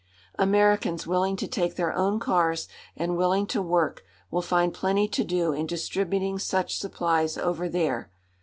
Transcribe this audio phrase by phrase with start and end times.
[0.39, 2.67] Americans willing to take their own cars,
[2.97, 8.09] and willing to work, will find plenty to do in distributing such supplies over there.